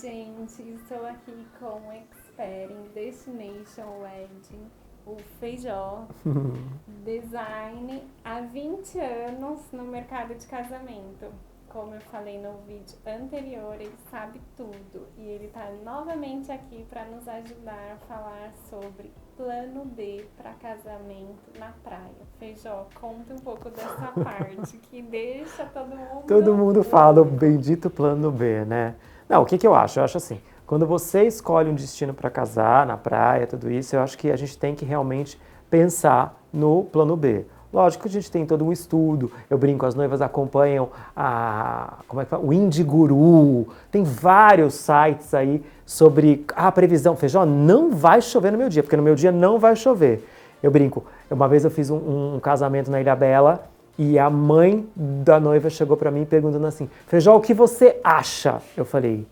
[0.00, 4.70] gente, estou aqui com o expert em Destination Wedding,
[5.06, 6.06] o Feijó,
[7.04, 11.26] design há 20 anos no mercado de casamento.
[11.68, 17.04] Como eu falei no vídeo anterior, ele sabe tudo e ele está novamente aqui para
[17.04, 22.26] nos ajudar a falar sobre plano B para casamento na praia.
[22.38, 26.26] Feijó, conta um pouco dessa parte que deixa todo mundo.
[26.26, 28.96] Todo mundo fala o bendito plano B, né?
[29.30, 30.00] Não, o que, que eu acho?
[30.00, 34.00] Eu acho assim, quando você escolhe um destino para casar, na praia, tudo isso, eu
[34.00, 35.40] acho que a gente tem que realmente
[35.70, 37.46] pensar no plano B.
[37.72, 42.20] Lógico que a gente tem todo um estudo, eu brinco, as noivas acompanham a, como
[42.20, 42.44] é que fala?
[42.44, 47.14] o Indiguru, tem vários sites aí sobre a previsão.
[47.14, 50.28] Feijão, não vai chover no meu dia, porque no meu dia não vai chover.
[50.60, 53.62] Eu brinco, uma vez eu fiz um, um casamento na Ilha Bela
[54.02, 58.62] e a mãe da noiva chegou para mim perguntando assim: Feijó, o que você acha?
[58.74, 59.26] Eu falei: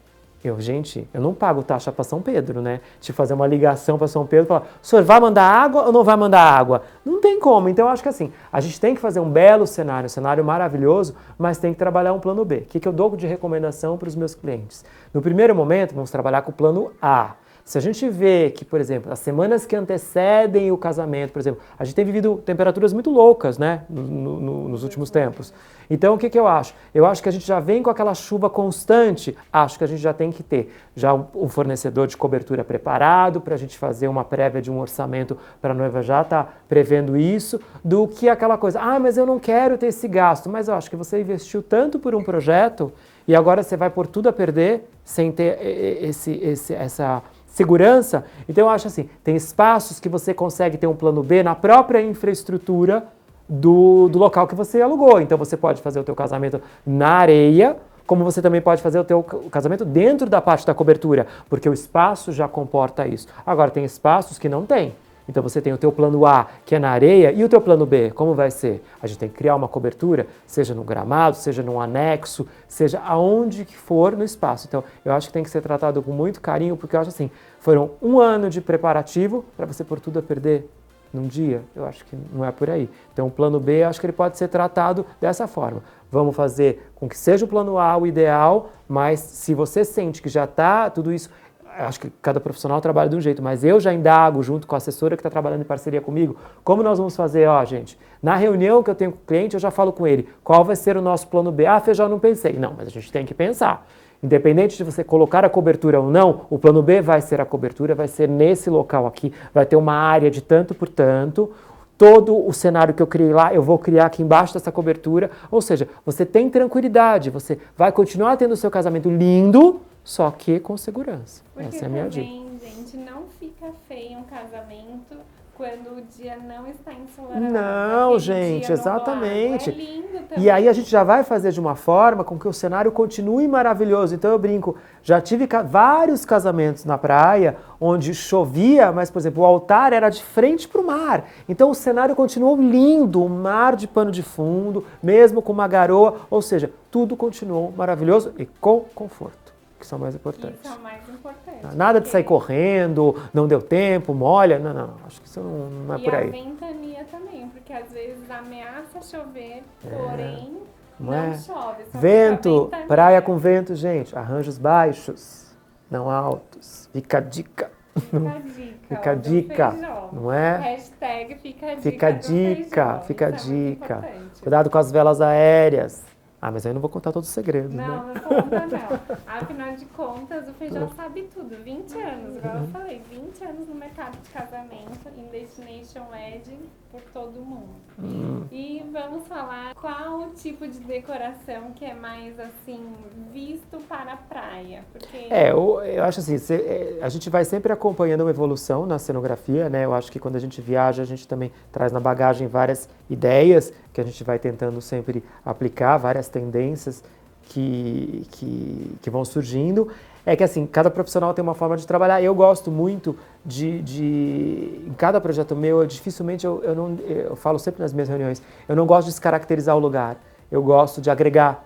[0.44, 2.82] eu, gente, eu não pago taxa para São Pedro, né?
[3.00, 5.92] De fazer uma ligação para São Pedro e falar: o senhor vai mandar água ou
[5.92, 6.82] não vai mandar água?
[7.02, 7.70] Não tem como.
[7.70, 10.44] Então, eu acho que assim, a gente tem que fazer um belo cenário, um cenário
[10.44, 12.56] maravilhoso, mas tem que trabalhar um plano B.
[12.56, 14.84] O que, que eu dou de recomendação para os meus clientes?
[15.14, 17.32] No primeiro momento, vamos trabalhar com o plano A.
[17.68, 21.60] Se a gente vê que, por exemplo, as semanas que antecedem o casamento, por exemplo,
[21.78, 25.52] a gente tem vivido temperaturas muito loucas, né, no, no, nos últimos tempos.
[25.90, 26.72] Então, o que, que eu acho?
[26.94, 30.00] Eu acho que a gente já vem com aquela chuva constante, acho que a gente
[30.00, 34.24] já tem que ter já um fornecedor de cobertura preparado para a gente fazer uma
[34.24, 38.56] prévia de um orçamento para a noiva já estar tá prevendo isso, do que aquela
[38.56, 41.62] coisa, ah, mas eu não quero ter esse gasto, mas eu acho que você investiu
[41.62, 42.90] tanto por um projeto
[43.26, 45.58] e agora você vai por tudo a perder sem ter
[46.02, 47.22] esse, esse, essa
[47.58, 48.24] segurança.
[48.48, 52.00] Então eu acho assim, tem espaços que você consegue ter um plano B na própria
[52.00, 53.04] infraestrutura
[53.48, 55.20] do, do local que você alugou.
[55.20, 59.04] Então você pode fazer o teu casamento na areia, como você também pode fazer o
[59.04, 63.26] teu casamento dentro da parte da cobertura, porque o espaço já comporta isso.
[63.44, 64.94] Agora tem espaços que não tem.
[65.28, 67.84] Então você tem o teu plano A, que é na areia, e o teu plano
[67.84, 68.82] B, como vai ser?
[69.00, 73.64] A gente tem que criar uma cobertura, seja no gramado, seja num anexo, seja aonde
[73.64, 74.66] que for no espaço.
[74.66, 77.30] Então eu acho que tem que ser tratado com muito carinho, porque eu acho assim,
[77.60, 80.68] foram um ano de preparativo para você por tudo a perder
[81.12, 81.62] num dia?
[81.74, 82.88] Eu acho que não é por aí.
[83.12, 85.82] Então, o plano B, eu acho que ele pode ser tratado dessa forma.
[86.10, 90.28] Vamos fazer com que seja o plano A o ideal, mas se você sente que
[90.28, 91.30] já está tudo isso,
[91.78, 94.78] acho que cada profissional trabalha de um jeito, mas eu já indago junto com a
[94.78, 98.82] assessora que está trabalhando em parceria comigo, como nós vamos fazer, ó, gente, na reunião
[98.82, 101.02] que eu tenho com o cliente, eu já falo com ele, qual vai ser o
[101.02, 101.66] nosso plano B?
[101.66, 102.54] Ah, feijão, não pensei.
[102.54, 103.86] Não, mas a gente tem que pensar.
[104.20, 107.94] Independente de você colocar a cobertura ou não, o plano B vai ser a cobertura,
[107.94, 111.52] vai ser nesse local aqui, vai ter uma área de tanto por tanto.
[111.96, 115.30] Todo o cenário que eu criei lá, eu vou criar aqui embaixo dessa cobertura.
[115.50, 120.58] Ou seja, você tem tranquilidade, você vai continuar tendo o seu casamento lindo, só que
[120.58, 121.42] com segurança.
[121.52, 122.66] Porque Essa é a minha também, dica.
[122.66, 125.14] gente, não fica feio um casamento
[125.54, 127.52] quando o dia não está ensolarado.
[127.52, 129.68] Não, gente, exatamente.
[129.68, 130.44] É lindo também.
[130.44, 133.46] E aí a gente já vai fazer de uma forma com que o cenário continue
[133.46, 134.14] maravilhoso.
[134.14, 139.46] Então eu brinco, já tive vários casamentos na praia onde chovia, mas, por exemplo, o
[139.46, 141.26] altar era de frente para o mar.
[141.46, 146.22] Então o cenário continuou lindo, o mar de pano de fundo, mesmo com uma garoa,
[146.30, 149.47] ou seja, tudo continuou maravilhoso e com conforto
[149.78, 150.60] que são mais importantes.
[150.60, 151.76] Isso é o mais importante.
[151.76, 154.58] Nada de sair correndo, não deu tempo, molha.
[154.58, 156.26] Não, não, acho que isso não, não é e por aí.
[156.26, 159.88] E a ventania também, porque às vezes ameaça chover, é.
[159.88, 160.58] porém
[160.98, 161.38] não, não é.
[161.38, 161.84] chove.
[161.94, 165.56] Vento, praia com vento, gente, arranjos baixos,
[165.90, 166.88] não altos.
[166.92, 167.70] Fica a dica.
[167.96, 168.78] Fica a dica.
[168.88, 169.72] Fica a dica,
[170.12, 170.56] não é?
[170.56, 171.82] Hashtag fica a dica.
[171.82, 174.08] Fica a dica, fica a é dica.
[174.40, 176.04] Cuidado com as velas aéreas.
[176.40, 177.88] Ah, mas aí eu não vou contar todos os segredos, não, né?
[177.88, 179.18] Não, não conta não.
[179.26, 181.56] Afinal de contas, o Feijão sabe tudo.
[181.64, 186.60] 20 anos, igual eu falei, 20 anos no mercado de casamento, em Destination Wedding,
[186.92, 187.74] por todo mundo.
[187.98, 188.44] Hum.
[188.52, 192.94] E vamos falar qual o tipo de decoração que é mais, assim,
[193.32, 194.84] visto para a praia.
[194.92, 195.26] Porque...
[195.30, 199.68] É, eu, eu acho assim, é, a gente vai sempre acompanhando uma evolução na cenografia,
[199.68, 199.84] né?
[199.84, 203.72] Eu acho que quando a gente viaja, a gente também traz na bagagem várias ideias
[203.92, 207.02] que a gente vai tentando sempre aplicar, várias tendências
[207.42, 209.88] que, que, que, vão surgindo.
[210.24, 212.22] É que assim, cada profissional tem uma forma de trabalhar.
[212.22, 217.36] Eu gosto muito de, de em cada projeto meu, eu, dificilmente eu, eu não, eu
[217.36, 220.16] falo sempre nas minhas reuniões, eu não gosto de descaracterizar o lugar.
[220.50, 221.64] Eu gosto de agregar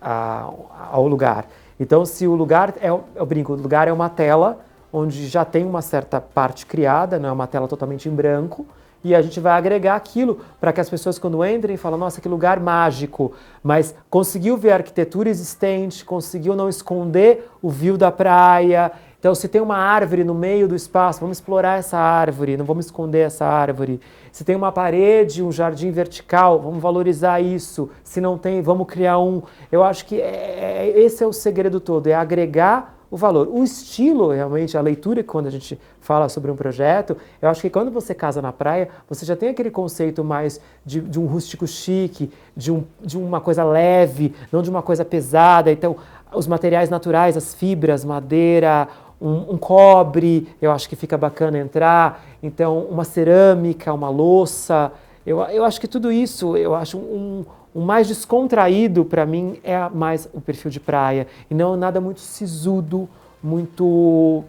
[0.00, 0.50] a,
[0.90, 1.46] ao lugar.
[1.80, 4.58] Então, se o lugar é, eu brinco, o lugar é uma tela
[4.92, 8.66] onde já tem uma certa parte criada, não é uma tela totalmente em branco.
[9.02, 12.28] E a gente vai agregar aquilo para que as pessoas quando entrem falam, nossa, que
[12.28, 18.90] lugar mágico, mas conseguiu ver a arquitetura existente, conseguiu não esconder o view da praia.
[19.18, 22.86] Então, se tem uma árvore no meio do espaço, vamos explorar essa árvore, não vamos
[22.86, 24.00] esconder essa árvore.
[24.30, 27.90] Se tem uma parede, um jardim vertical, vamos valorizar isso.
[28.04, 29.42] Se não tem, vamos criar um.
[29.72, 33.48] Eu acho que é, é esse é o segredo todo, é agregar o valor.
[33.48, 37.70] O estilo, realmente, a leitura, quando a gente fala sobre um projeto, eu acho que
[37.70, 41.66] quando você casa na praia, você já tem aquele conceito mais de, de um rústico
[41.66, 45.72] chique, de, um, de uma coisa leve, não de uma coisa pesada.
[45.72, 45.96] Então,
[46.34, 48.88] os materiais naturais, as fibras, madeira,
[49.20, 52.24] um, um, cobre, eu acho que fica bacana entrar.
[52.42, 54.92] Então, uma cerâmica, uma louça.
[55.28, 57.44] Eu, eu acho que tudo isso, eu acho um,
[57.74, 61.26] o mais descontraído para mim é mais o perfil de praia.
[61.50, 63.06] E não nada muito sisudo,
[63.42, 64.42] muito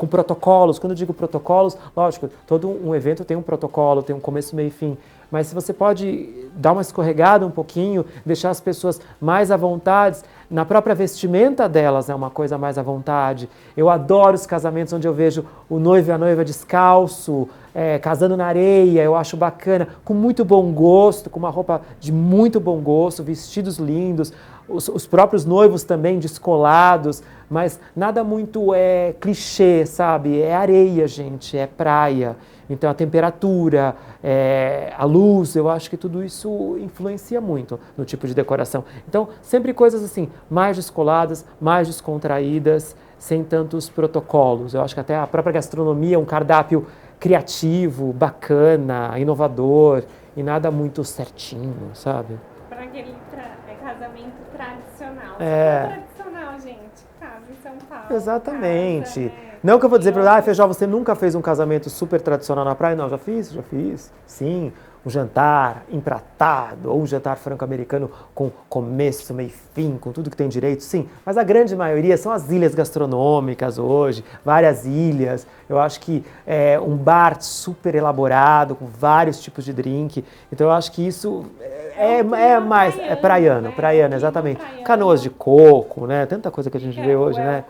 [0.00, 0.78] com protocolos.
[0.78, 4.68] Quando eu digo protocolos, lógico, todo um evento tem um protocolo, tem um começo, meio
[4.68, 4.96] e fim.
[5.30, 10.20] Mas se você pode dar uma escorregada um pouquinho, deixar as pessoas mais à vontade,
[10.50, 13.48] na própria vestimenta delas é uma coisa mais à vontade.
[13.76, 18.36] Eu adoro os casamentos onde eu vejo o noivo e a noiva descalço, é, casando
[18.36, 22.80] na areia, eu acho bacana, com muito bom gosto, com uma roupa de muito bom
[22.80, 24.32] gosto, vestidos lindos,
[24.68, 30.40] os, os próprios noivos também descolados, mas nada muito é clichê, sabe?
[30.40, 32.36] É areia, gente, é praia.
[32.70, 38.28] Então a temperatura, é, a luz, eu acho que tudo isso influencia muito no tipo
[38.28, 38.84] de decoração.
[39.08, 44.72] Então sempre coisas assim, mais descoladas, mais descontraídas, sem tantos protocolos.
[44.72, 46.86] Eu acho que até a própria gastronomia, um cardápio
[47.18, 50.04] criativo, bacana, inovador
[50.34, 52.38] e nada muito certinho, sabe?
[52.68, 55.36] Para aquele tra é casamento tradicional.
[55.38, 55.86] É.
[55.86, 57.04] tradicional, gente.
[57.20, 57.99] Casa em São Paulo.
[58.14, 59.28] Exatamente.
[59.28, 59.50] Casa, é...
[59.62, 62.64] Não que eu vou dizer para ah, Feijó, você nunca fez um casamento super tradicional
[62.64, 62.96] na praia?
[62.96, 64.10] Não, já fiz, já fiz.
[64.26, 64.72] Sim,
[65.04, 70.36] um jantar empratado ou um jantar franco-americano com começo, meio e fim, com tudo que
[70.36, 71.08] tem direito, sim.
[71.24, 75.46] Mas a grande maioria são as ilhas gastronômicas hoje, várias ilhas.
[75.68, 80.24] Eu acho que é um bar super elaborado, com vários tipos de drink.
[80.52, 83.72] Então eu acho que isso é, é, é mais é praiano, né?
[83.74, 84.60] praiano, exatamente.
[84.84, 86.26] Canoas de coco, né?
[86.26, 87.64] Tanta coisa que a gente vê hoje, né?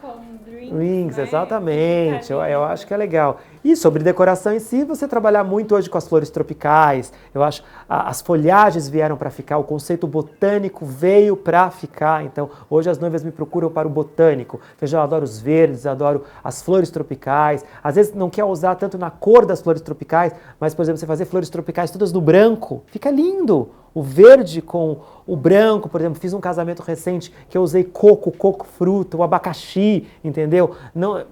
[0.70, 1.22] Wings, né?
[1.24, 2.30] exatamente.
[2.30, 3.40] Eu, eu, acho que é legal.
[3.62, 7.12] E sobre decoração em si, você trabalhar muito hoje com as flores tropicais.
[7.34, 12.24] Eu acho a, as folhagens vieram para ficar, o conceito botânico veio para ficar.
[12.24, 14.60] Então, hoje as noivas me procuram para o botânico.
[14.78, 17.64] Veja, eu adoro os verdes, adoro as flores tropicais.
[17.82, 21.06] Às vezes não quer usar tanto na cor das flores tropicais, mas, por exemplo, você
[21.06, 26.20] fazer flores tropicais todas no branco, fica lindo o verde com o branco, por exemplo,
[26.20, 30.76] fiz um casamento recente que eu usei coco, coco fruta, o abacaxi, entendeu?
[30.94, 31.24] Não,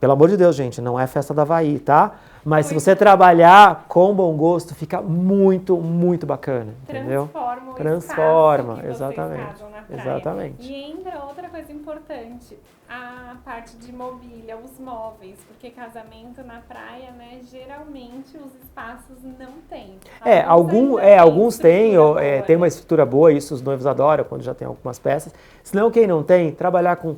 [0.00, 2.12] pelo amor de Deus, gente, não é festa da Havaí, tá?
[2.44, 7.28] Mas se você trabalhar com bom gosto, fica muito, muito bacana, entendeu?
[7.32, 9.64] Transforma o Transforma, exatamente.
[9.90, 10.72] Exatamente.
[10.72, 12.56] E entra outra coisa importante,
[12.88, 19.54] a parte de mobília, os móveis, porque casamento na praia, né, geralmente os espaços não
[19.68, 19.94] têm.
[20.24, 24.42] É, algum, é, alguns têm, é, tem uma estrutura boa, isso os noivos adoram quando
[24.42, 25.34] já tem algumas peças.
[25.64, 27.16] Senão quem não tem, trabalhar com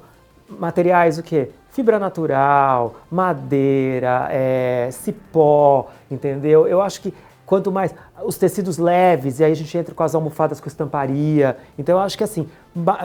[0.49, 1.51] materiais o quê?
[1.79, 6.67] Fibra natural, madeira, é, cipó, entendeu?
[6.67, 7.15] Eu acho que
[7.47, 7.95] quanto mais
[8.25, 11.57] os tecidos leves, e aí a gente entra com as almofadas com estamparia.
[11.79, 12.49] Então eu acho que assim,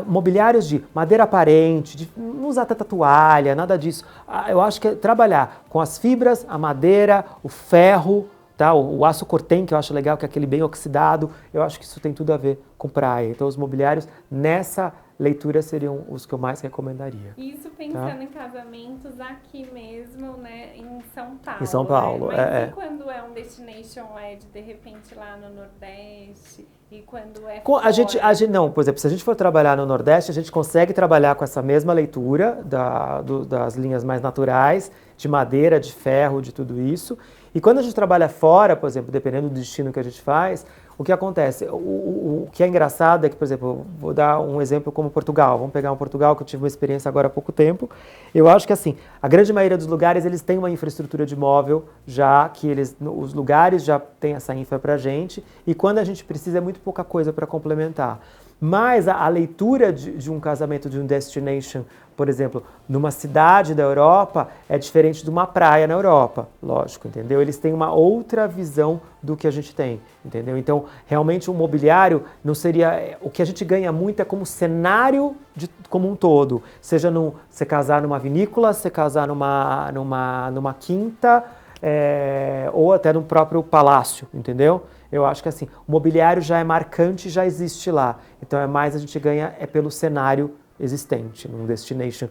[0.08, 4.06] mobiliários de madeira aparente, de não usar tanta toalha, nada disso.
[4.28, 8.26] Ah, eu acho que é trabalhar com as fibras, a madeira, o ferro,
[8.58, 8.74] tá?
[8.74, 11.80] O, o aço cortem, que eu acho legal, que é aquele bem oxidado, eu acho
[11.80, 13.30] que isso tem tudo a ver com praia.
[13.30, 17.34] Então os mobiliários nessa leituras seriam os que eu mais recomendaria.
[17.38, 18.24] Isso pensando tá?
[18.24, 21.64] em casamentos aqui mesmo, né, em São Paulo.
[21.64, 22.38] Em São Paulo, né?
[22.38, 22.60] Mas é.
[22.60, 22.68] E é.
[22.68, 28.20] quando é um destination wed, de repente lá no Nordeste, e quando é a gente,
[28.20, 30.94] a gente Não, por exemplo, se a gente for trabalhar no Nordeste, a gente consegue
[30.94, 36.40] trabalhar com essa mesma leitura da, do, das linhas mais naturais, de madeira, de ferro,
[36.40, 37.18] de tudo isso.
[37.56, 40.68] E quando a gente trabalha fora, por exemplo, dependendo do destino que a gente faz,
[40.98, 41.66] o que acontece?
[41.66, 45.10] O, o, o, que é engraçado é que, por exemplo, vou dar um exemplo como
[45.10, 45.58] Portugal.
[45.58, 47.90] Vamos pegar um Portugal que eu tive uma experiência agora há pouco tempo.
[48.34, 51.86] Eu acho que assim, a grande maioria dos lugares eles têm uma infraestrutura de móvel,
[52.06, 56.24] já que eles, os lugares já têm essa infra para gente, e quando a gente
[56.24, 58.20] precisa é muito pouca coisa para complementar.
[58.66, 61.82] Mas a, a leitura de, de, um casamento, de um destination,
[62.16, 67.42] por exemplo, numa cidade da Europa, é diferente de uma praia na Europa, lógico, entendeu?
[67.42, 70.58] Eles têm uma outra visão do que a gente tem, entendeu?
[70.58, 73.18] Então, realmente o mobiliário não seria.
[73.20, 76.64] O que a gente ganha muito é como cenário de, como um todo.
[76.80, 81.44] Seja no, você casar numa vinícola, você casar numa, numa, numa quinta
[81.82, 84.84] é, ou até no próprio palácio, entendeu?
[85.14, 88.20] Eu acho que assim, o mobiliário já é marcante, já existe lá.
[88.42, 92.28] Então é mais a gente ganha é pelo cenário existente, num destination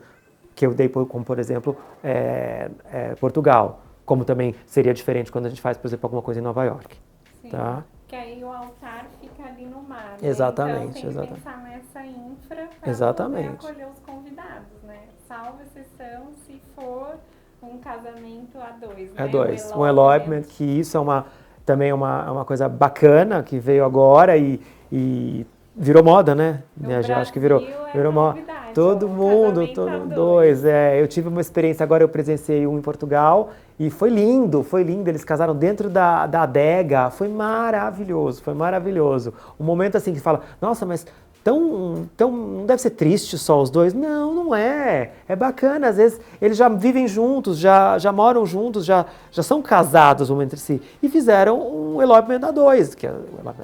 [0.54, 3.80] que eu dei como, por exemplo, é, é, Portugal.
[4.04, 6.98] Como também seria diferente quando a gente faz, por exemplo, alguma coisa em Nova York.
[7.40, 7.50] Sim.
[7.50, 7.84] Tá?
[8.08, 10.16] Que aí o altar fica ali no mar.
[10.20, 10.28] Né?
[10.28, 11.34] Exatamente, então, tem exatamente.
[11.34, 15.02] que pensar nessa infra para acolher os convidados, né?
[15.28, 17.14] Salvo exceção se for
[17.62, 19.10] um casamento a dois.
[19.16, 19.28] A né?
[19.28, 19.72] dois.
[19.72, 21.26] Um elopement, que isso é uma
[21.64, 26.62] também é uma, é uma coisa bacana que veio agora e, e virou moda, né?
[27.02, 28.34] Já acho que virou, é virou moda.
[28.34, 30.64] novidade, Todo mundo, todo a dois.
[30.64, 34.82] É, eu tive uma experiência agora, eu presenciei um em Portugal e foi lindo, foi
[34.82, 35.08] lindo.
[35.08, 39.32] Eles casaram dentro da, da adega, foi maravilhoso, foi maravilhoso.
[39.58, 41.06] Um momento assim que fala, nossa, mas
[41.42, 43.92] tão, tão, não deve ser triste só os dois.
[43.92, 45.12] Não, não é.
[45.28, 45.88] É bacana.
[45.88, 50.40] Às vezes eles já vivem juntos, já, já moram juntos, já, já são casados um
[50.40, 50.80] entre si.
[51.02, 53.14] E fizeram um elopement a dois, que é,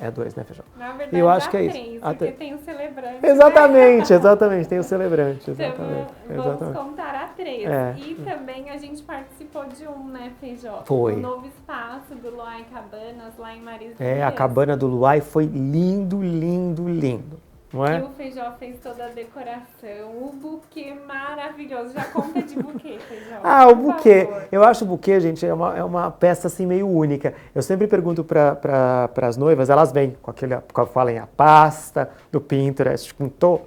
[0.00, 0.64] é dois, né, Feijão?
[0.76, 2.00] Na verdade, Eu acho que é isso.
[2.00, 2.36] porque três.
[2.36, 3.26] tem o celebrante.
[3.26, 4.68] Exatamente, exatamente.
[4.68, 5.50] Tem o celebrante.
[5.50, 6.08] Então, Exatamente.
[6.28, 6.78] vamos exatamente.
[6.78, 7.68] contar a três.
[7.68, 7.94] É.
[7.98, 10.82] E também a gente participou de um, né, Feijó?
[10.84, 11.14] Foi.
[11.14, 15.44] O novo espaço do Loai Cabanas, lá em Maris É, a cabana do Luai foi
[15.46, 17.47] lindo, lindo, lindo.
[17.72, 18.02] Não E é?
[18.02, 21.92] o Feijó fez toda a decoração, o buquê maravilhoso.
[21.92, 23.36] Já conta de buquê, Feijó.
[23.44, 24.24] Ah, o buquê.
[24.24, 24.48] favor.
[24.50, 27.34] Eu acho o buquê, gente, é uma, é uma peça assim meio única.
[27.54, 32.10] Eu sempre pergunto para pra, as noivas, elas vêm com aquele, com, falem a pasta
[32.32, 33.60] do Pinterest, com to,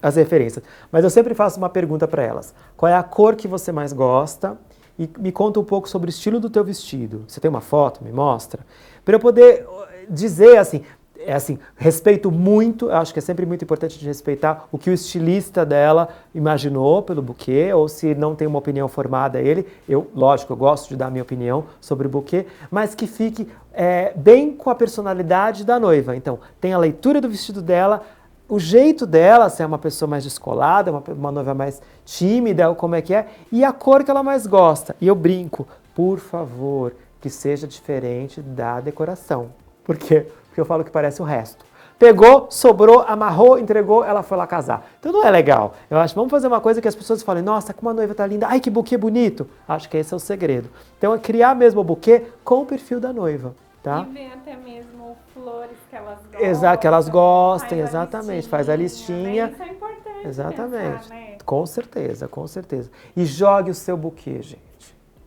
[0.00, 0.64] as referências.
[0.92, 2.54] Mas eu sempre faço uma pergunta para elas.
[2.76, 4.56] Qual é a cor que você mais gosta?
[4.98, 7.24] E me conta um pouco sobre o estilo do teu vestido.
[7.26, 8.04] Você tem uma foto?
[8.04, 8.60] Me mostra.
[9.04, 10.82] Para eu poder uh, dizer assim,
[11.30, 14.92] é assim, respeito muito, acho que é sempre muito importante de respeitar o que o
[14.92, 20.52] estilista dela imaginou pelo buquê, ou se não tem uma opinião formada ele, eu, lógico,
[20.52, 24.70] eu gosto de dar minha opinião sobre o buquê, mas que fique é, bem com
[24.70, 26.16] a personalidade da noiva.
[26.16, 28.02] Então, tem a leitura do vestido dela,
[28.48, 32.96] o jeito dela, se é uma pessoa mais descolada, uma, uma noiva mais tímida, como
[32.96, 34.96] é que é, e a cor que ela mais gosta.
[35.00, 39.50] E eu brinco, por favor, que seja diferente da decoração.
[39.84, 40.26] Por quê?
[40.50, 41.64] Porque eu falo que parece o resto.
[41.98, 44.86] Pegou, sobrou, amarrou, entregou, ela foi lá casar.
[44.98, 45.74] Então não é legal.
[45.90, 48.26] Eu acho, vamos fazer uma coisa que as pessoas falem, nossa, como a noiva tá
[48.26, 49.46] linda, ai que buquê bonito.
[49.68, 50.70] Acho que esse é o segredo.
[50.96, 54.06] Então é criar mesmo o buquê com o perfil da noiva, tá?
[54.08, 56.40] E ver até mesmo flores que elas gostam.
[56.48, 58.76] Exato, que elas gostem, faz a exatamente, faz a Né?
[58.78, 59.50] listinha.
[59.52, 61.02] Isso é importante Exatamente.
[61.02, 61.36] pensar, né?
[61.44, 62.90] Com certeza, com certeza.
[63.14, 64.60] E jogue o seu buquê, gente.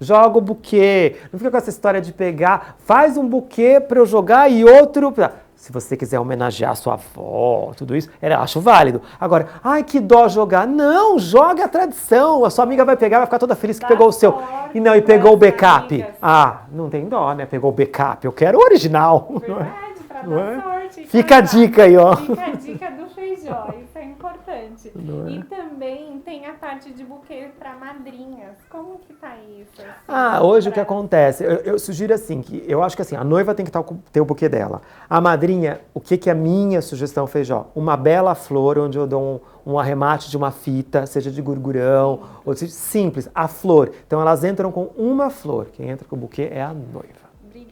[0.03, 1.15] Joga o buquê.
[1.31, 5.12] Não fica com essa história de pegar, faz um buquê para eu jogar e outro
[5.12, 5.31] pra...
[5.55, 9.01] Se você quiser homenagear sua avó, tudo isso, eu acho válido.
[9.17, 10.67] Agora, ai que dó jogar.
[10.67, 12.43] Não, joga a tradição.
[12.43, 14.38] A sua amiga vai pegar, vai ficar toda feliz que Dá pegou o seu.
[14.74, 15.93] E não, e pegou o backup.
[15.93, 16.15] amigas.
[16.22, 17.45] Ah, não tem dó, né?
[17.45, 18.25] Pegou o backup.
[18.25, 19.29] Eu quero o original.
[19.41, 19.41] é?
[19.48, 19.82] Verdade,
[20.29, 20.61] dar é?
[20.61, 21.07] sorte.
[21.07, 22.15] Fica a dica aí, ó.
[22.15, 24.91] Fica a dica do feijó, isso é importante.
[24.95, 25.31] É?
[25.31, 28.55] E também tem a parte de buquê para madrinhas.
[28.69, 29.81] Como que tá isso?
[29.81, 31.43] assim, Ah, hoje o que pra- acontece?
[31.43, 34.21] Eu, eu sugiro assim, que eu acho que assim, a noiva tem que tá ter
[34.21, 34.81] o buquê dela.
[35.09, 37.67] A madrinha, o que, que é a minha sugestão, Feijó?
[37.75, 42.19] Uma bela flor onde eu dou um, um arremate de uma fita, seja de gurgurão,
[42.45, 43.91] ou seja, simples, a flor.
[44.05, 45.67] Então elas entram com uma flor.
[45.73, 47.22] Quem entra com o buquê é a noiva.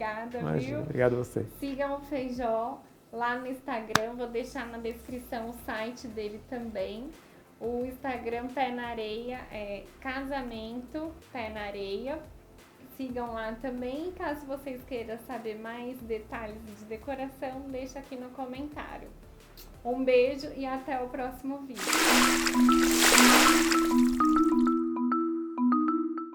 [0.02, 0.80] Obrigada, Imagina, viu?
[0.82, 1.46] obrigado a você.
[1.60, 2.80] Sigam o Feijó
[3.12, 7.08] lá no Instagram, vou deixar na descrição o site dele também.
[7.60, 12.18] O Instagram Pé na Areia é casamento Pé na Areia.
[12.96, 14.10] Sigam lá também.
[14.12, 19.08] Caso vocês queiram saber mais detalhes de decoração, deixa aqui no comentário.
[19.84, 21.82] Um beijo e até o próximo vídeo.